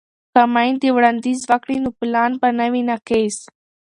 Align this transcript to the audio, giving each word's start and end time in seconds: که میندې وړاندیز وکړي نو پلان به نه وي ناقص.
که 0.33 0.41
میندې 0.53 0.89
وړاندیز 0.95 1.39
وکړي 1.49 1.77
نو 1.83 1.89
پلان 1.99 2.31
به 2.39 2.49
نه 2.59 2.65
وي 2.71 2.81
ناقص. 2.91 3.35